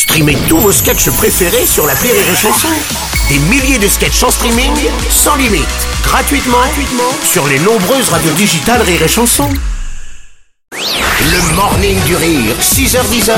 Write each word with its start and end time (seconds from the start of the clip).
Streamez 0.00 0.38
tous 0.48 0.56
vos 0.56 0.72
sketchs 0.72 1.10
préférés 1.10 1.66
sur 1.66 1.86
la 1.86 1.92
Rire 1.92 2.14
et 2.14 2.34
Chanson. 2.34 2.68
Des 3.28 3.38
milliers 3.50 3.78
de 3.78 3.86
sketchs 3.86 4.22
en 4.22 4.30
streaming, 4.30 4.72
sans 5.10 5.36
limite, 5.36 5.68
gratuitement, 6.02 6.56
gratuitement 6.56 7.12
sur 7.22 7.46
les 7.46 7.58
nombreuses 7.58 8.08
radios 8.08 8.32
digitales 8.32 8.80
Rire 8.80 9.02
et 9.02 9.08
Chanson. 9.08 9.46
Le 10.72 11.54
morning 11.54 12.02
du 12.04 12.16
rire, 12.16 12.56
6h10 12.58 13.30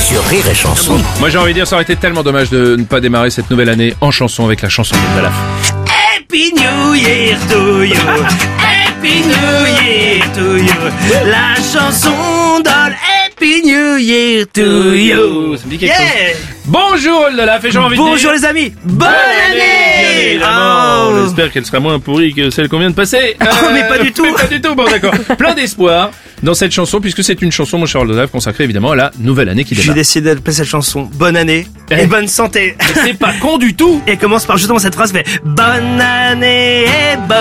sur 0.00 0.24
Rire 0.24 0.48
et 0.48 0.54
Chanson. 0.54 0.98
Moi 1.20 1.28
j'ai 1.28 1.36
envie 1.36 1.52
de 1.52 1.58
dire, 1.58 1.68
ça 1.68 1.76
aurait 1.76 1.82
été 1.82 1.96
tellement 1.96 2.22
dommage 2.22 2.48
de 2.48 2.76
ne 2.76 2.84
pas 2.84 3.00
démarrer 3.00 3.28
cette 3.28 3.50
nouvelle 3.50 3.68
année 3.68 3.94
en 4.00 4.10
chanson 4.10 4.46
avec 4.46 4.62
la 4.62 4.70
chanson 4.70 4.96
de 4.96 5.16
Dalaf. 5.16 5.34
Happy 6.16 6.54
New 6.54 6.94
Year 6.94 7.38
to 7.50 7.82
you. 7.82 7.94
Happy 8.56 9.20
New 9.20 9.84
Year 9.84 10.32
to 10.32 10.56
you. 10.56 11.26
La 11.26 11.56
chanson 11.56 12.60
dans 12.64 12.88
le 12.88 13.25
Happy 13.38 13.62
New 13.64 13.98
Year 13.98 14.46
to 14.54 14.94
you. 14.94 15.56
Ça 15.58 15.66
me 15.66 15.70
dit 15.70 15.76
quelque 15.78 15.90
Yeah. 15.92 15.98
chose. 16.32 16.36
Bonjour 16.64 17.26
et 17.28 17.70
j'ai 17.70 17.78
envie 17.78 17.94
de 17.96 18.00
Bonjour 18.00 18.32
les 18.32 18.44
amis. 18.46 18.72
Bonne 18.84 19.08
Bien 19.08 19.52
année. 19.52 20.30
évidemment, 20.30 21.08
on 21.10 21.22
Oh. 21.22 21.26
espère 21.26 21.52
qu'elle 21.52 21.66
sera 21.66 21.78
moins 21.78 22.00
pourrie 22.00 22.32
que 22.32 22.48
celle 22.50 22.68
qu'on 22.70 22.78
vient 22.78 22.88
de 22.90 22.94
passer. 22.94 23.36
Euh, 23.40 23.44
mais 23.74 23.86
pas 23.88 23.98
du 23.98 24.12
tout. 24.12 24.22
mais 24.24 24.32
pas 24.32 24.46
du 24.46 24.60
tout, 24.60 24.74
bon 24.74 24.84
d'accord. 24.86 25.12
Plein 25.36 25.52
d'espoir 25.54 26.10
dans 26.42 26.54
cette 26.54 26.72
chanson, 26.72 27.00
puisque 27.00 27.22
c'est 27.22 27.40
une 27.42 27.52
chanson, 27.52 27.78
mon 27.78 27.86
cher 27.86 28.04
Dalaf, 28.06 28.30
consacrée 28.30 28.64
évidemment 28.64 28.92
à 28.92 28.96
la 28.96 29.10
nouvelle 29.20 29.48
année 29.50 29.64
qui 29.64 29.74
J'ai 29.74 29.82
démarre. 29.82 29.96
décidé 29.96 30.34
d'appeler 30.34 30.52
cette 30.54 30.66
chanson 30.68 31.02
Bonne 31.14 31.36
année 31.36 31.66
Eh. 31.90 32.02
et 32.02 32.06
bonne 32.06 32.28
santé. 32.28 32.74
C'est 33.04 33.18
pas 33.18 33.32
con 33.40 33.58
du 33.58 33.74
tout 33.74 34.02
Et 34.06 34.12
elle 34.12 34.18
commence 34.18 34.44
par 34.46 34.56
justement 34.56 34.78
cette 34.78 34.94
phrase 34.94 35.12
fait 35.12 35.24
Bonne 35.44 36.00
année 36.00 36.65
et 36.65 36.65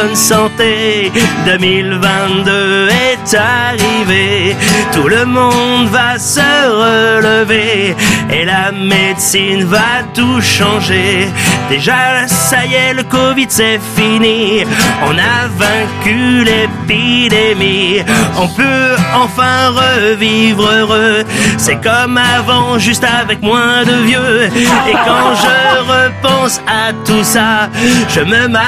bonne 0.06 0.16
santé. 0.16 1.12
2022 1.46 2.90
est 2.90 3.36
arrivé. 3.36 4.56
Tout 4.94 5.08
le 5.08 5.26
monde 5.26 5.88
va 5.88 6.20
se 6.20 6.40
relever 6.40 7.96
Et 8.32 8.46
la 8.46 8.72
médecine 8.72 9.64
va 9.66 10.04
tout 10.14 10.42
changer. 10.42 11.28
Déjà 11.70 12.28
ça 12.28 12.66
y 12.66 12.74
est 12.74 12.94
le 12.94 13.04
Covid 13.04 13.48
c'est 13.50 13.80
fini. 13.96 14.64
On 15.06 15.12
a 15.12 15.48
vaincu 15.58 16.44
l'épidémie. 16.44 18.04
On 18.38 18.48
peut 18.48 18.96
enfin 19.16 19.70
revivre 19.70 20.68
heureux. 20.70 21.24
C'est 21.58 21.82
comme 21.82 22.18
avant 22.18 22.78
juste 22.80 23.04
avec 23.04 23.42
moins 23.42 23.84
de 23.84 23.94
vieux. 24.06 24.46
Et 24.46 24.94
quand 25.06 25.36
je 25.36 25.80
repense 25.94 26.62
à 26.68 26.94
tout 27.06 27.24
ça 27.24 27.70
Je 28.10 28.22
me 28.22 28.48
marre 28.48 28.62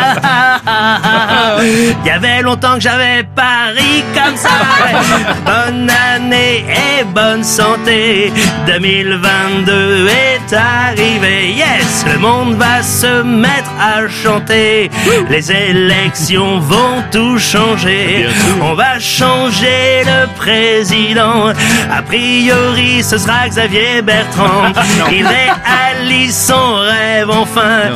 y 2.05 2.09
avait 2.09 2.41
longtemps 2.41 2.75
que 2.75 2.81
j'avais 2.81 3.23
pari 3.35 4.03
comme 4.13 4.35
ça. 4.35 4.49
Bonne 5.45 5.89
année 5.89 6.65
et 6.67 7.03
bonne 7.03 7.43
santé. 7.43 8.31
2022 8.67 10.07
est 10.07 10.53
arrivé. 10.53 11.53
Yes, 11.53 12.05
le 12.11 12.19
monde 12.19 12.55
va 12.55 12.81
se 12.83 13.23
mettre 13.23 13.71
à 13.79 14.07
chanter. 14.07 14.89
Les 15.29 15.51
élections 15.51 16.59
vont 16.59 17.03
tout 17.11 17.37
changer. 17.39 18.27
On 18.61 18.73
va 18.73 18.99
changer 18.99 20.03
le 20.05 20.27
président. 20.35 21.49
A 21.91 22.01
priori 22.01 23.03
ce 23.03 23.17
sera 23.17 23.47
Xavier 23.49 24.01
Bertrand. 24.01 24.71
Il 25.11 25.25
réalise 25.27 26.35
son 26.35 26.75
rêve 26.75 27.29
enfin 27.29 27.95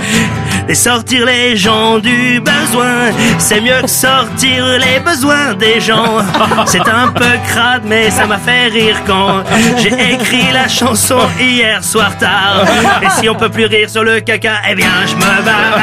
et 0.68 0.76
sortir 0.76 1.26
les 1.26 1.56
gens 1.56 2.00
du 2.00 2.40
besoin, 2.40 3.12
c'est 3.38 3.62
mieux 3.62 3.82
que 3.82 3.88
sortir 3.88 4.66
les 4.80 5.00
besoins 5.00 5.54
des 5.54 5.80
gens. 5.80 6.18
C'est 6.66 6.88
un 6.88 7.10
peu 7.10 7.26
crade, 7.48 7.84
mais 7.86 8.10
ça 8.10 8.26
m'a 8.26 8.38
fait 8.38 8.68
rire 8.68 8.98
quand 9.06 9.44
j'ai 9.78 10.14
écrit 10.14 10.52
la 10.54 10.68
chanson 10.68 11.20
hier 11.40 11.84
soir 11.84 12.18
tard. 12.18 12.66
Et 13.02 13.10
si 13.20 13.30
on 13.30 13.36
peut 13.36 13.50
plus 13.50 13.66
rire 13.66 13.90
sur 13.90 14.04
le 14.04 14.20
caca, 14.20 14.56
eh 14.70 14.76
bien 14.76 14.90
je 15.06 15.16
me 15.16 15.44
barre. 15.44 15.80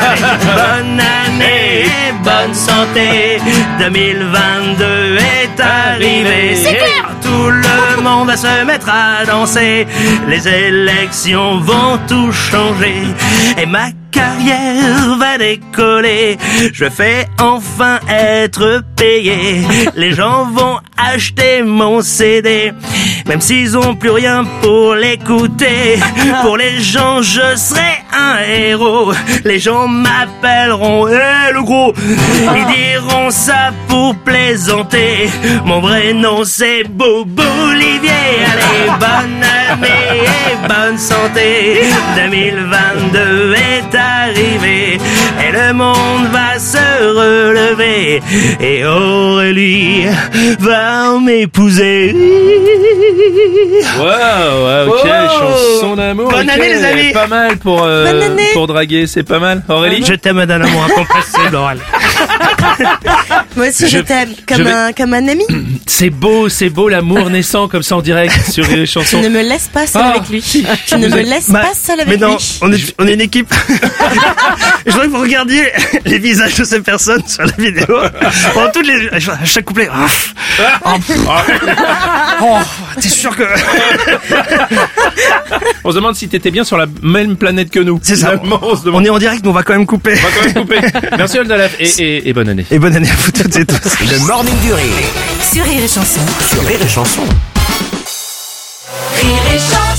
Bonne 0.54 1.00
année 1.00 1.84
et 1.84 2.12
bonne 2.22 2.54
santé, 2.54 3.40
2022 3.78 5.16
est 5.16 5.60
arrivé. 5.60 6.56
C'est 6.56 6.74
clair. 6.74 7.08
Tout 7.22 7.50
le 7.50 8.02
monde 8.02 8.28
va 8.28 8.36
se 8.36 8.64
mettre 8.64 8.88
à 8.88 9.24
danser. 9.24 9.86
Les 10.28 10.48
élections 10.48 11.58
vont 11.60 11.98
tout 12.08 12.32
changer. 12.32 13.04
Et 13.58 13.66
ma 13.66 13.88
carrière 14.12 15.16
va 15.18 15.38
décoller. 15.38 16.38
Je 16.72 16.84
vais 16.84 17.26
enfin 17.40 17.98
être 18.08 18.82
payé. 18.96 19.62
Les 19.96 20.12
gens 20.12 20.44
vont 20.44 20.78
acheter 20.96 21.62
mon 21.62 22.00
CD. 22.02 22.72
Même 23.26 23.40
s'ils 23.40 23.76
ont 23.76 23.94
plus 23.94 24.10
rien 24.10 24.44
pour 24.62 24.94
l'écouter. 24.94 25.98
Pour 26.42 26.56
les 26.56 26.80
gens, 26.80 27.22
je 27.22 27.56
serai 27.56 27.92
un 28.12 28.38
héros. 28.48 29.12
Les 29.44 29.58
gens 29.58 29.88
m'appelleront 29.88 31.08
Eh 31.08 31.52
le 31.52 31.62
gros. 31.62 31.92
Ils 31.98 32.66
diront 32.76 33.30
ça 33.30 33.72
pour 33.88 34.14
plaisanter. 34.16 35.30
Mon 35.64 35.80
vrai 35.80 36.12
nom 36.12 36.44
c'est 36.44 36.84
Bobo 36.84 37.42
Olivier. 37.70 38.10
Allez, 38.52 38.71
bonne 40.92 40.98
santé. 40.98 41.80
2022 42.16 43.54
est 43.54 43.94
arrivé 43.96 44.98
et 45.40 45.52
le 45.52 45.72
monde 45.72 46.26
va 46.30 46.58
se 46.58 46.76
relever 46.76 48.22
et 48.60 48.84
Aurélie 48.84 50.04
va 50.58 51.18
m'épouser. 51.18 52.14
Waouh, 53.98 54.86
wow, 54.88 54.96
quelle 55.02 55.12
Oh. 55.24 55.40
chanson 55.80 55.96
d'amour 55.96 56.30
Bonne 56.30 56.50
année, 56.50 56.68
les 56.68 56.84
amis. 56.84 57.12
Pas 57.12 57.26
mal 57.26 57.56
pour, 57.56 57.82
euh, 57.84 58.36
pour 58.52 58.66
draguer, 58.66 59.06
c'est 59.06 59.22
pas 59.22 59.38
mal 59.38 59.62
Aurélie 59.68 60.04
Je 60.06 60.14
t'aime 60.14 60.44
d'un 60.44 60.60
amour 60.60 60.84
incompressible, 60.84 61.56
Aurélie. 61.56 61.80
Moi 63.56 63.68
aussi 63.68 63.86
je, 63.86 63.98
Je- 63.98 64.02
t'aime 64.02 64.30
comme 64.48 64.62
vais- 64.62 64.70
un 64.72 64.92
comme 64.92 65.12
un 65.14 65.28
ami. 65.28 65.44
C'est 65.86 66.10
beau, 66.10 66.48
c'est 66.48 66.70
beau 66.70 66.88
l'amour 66.88 67.28
naissant 67.30 67.68
comme 67.68 67.82
ça 67.82 67.96
en 67.96 68.02
direct 68.02 68.32
sur 68.50 68.66
les 68.66 68.86
Tu 68.86 68.92
chansons. 68.92 69.20
ne 69.20 69.28
me 69.28 69.42
laisses 69.42 69.68
pas 69.68 69.86
seule 69.86 70.02
Ah, 70.04 70.10
avec 70.16 70.28
lui. 70.30 70.40
si. 70.46 70.64
Tu 70.86 70.96
ne 70.96 71.08
me 71.08 71.20
laisses 71.22 71.46
pas 71.50 71.72
seule 71.74 71.96
mais 71.98 72.02
avec 72.14 72.20
non, 72.20 72.36
lui. 72.36 72.58
on 72.62 72.72
est, 72.72 72.94
on 72.98 73.06
est 73.06 73.14
une 73.14 73.20
équipe. 73.20 73.52
Je 74.86 74.90
voudrais 74.92 75.06
que 75.06 75.12
vous 75.12 75.20
regardiez 75.20 75.64
les 76.04 76.18
visages 76.18 76.54
de 76.56 76.64
ces 76.64 76.80
personnes 76.80 77.22
sur 77.26 77.42
la 77.44 77.52
vidéo. 77.58 77.86
Pendant 78.54 78.70
toutes 78.72 78.86
les, 78.86 79.08
à 79.10 79.18
chaque 79.44 79.64
couplet. 79.64 79.88
Oh, 79.92 80.98
oh, 82.42 82.58
t'es 83.00 83.08
sûr 83.08 83.34
que. 83.36 83.42
On 85.84 85.90
se 85.90 85.96
demande 85.96 86.14
si 86.14 86.28
t'étais 86.28 86.50
bien 86.50 86.64
sur 86.64 86.76
la 86.76 86.86
même 87.02 87.36
planète 87.36 87.70
que 87.70 87.80
nous. 87.80 87.98
C'est 88.02 88.16
ça. 88.16 88.34
On 88.62 88.76
se 88.76 88.88
On 88.88 89.04
est 89.04 89.10
en 89.10 89.18
direct, 89.18 89.42
mais 89.44 89.50
on 89.50 89.54
va 89.54 89.62
quand 89.62 89.72
même 89.74 89.86
couper. 89.86 90.14
On 90.16 90.22
va 90.22 90.28
quand 90.38 90.44
même 90.54 90.66
couper. 90.66 91.08
Merci 91.18 91.38
Oldalaf 91.38 91.76
et, 91.80 91.88
et, 92.02 92.28
et 92.28 92.32
bonne 92.32 92.48
année. 92.48 92.64
Et 92.70 92.78
bonne 92.78 92.94
année 92.96 93.10
à 93.10 93.14
vous 93.14 93.32
toutes 93.32 93.56
et 93.56 93.64
tous. 93.66 94.00
Le 94.00 94.26
morning 94.26 94.54
du 94.60 94.72
rire 94.72 94.84
Sur 95.52 95.64
Rire 95.64 95.82
et 95.84 95.88
Chanson. 95.88 96.20
sur 96.50 96.64
Rire 96.66 96.78
et 96.82 96.88
Chanson. 96.88 97.22
Rire 99.16 99.42
et 99.54 99.58
Chanson. 99.58 99.91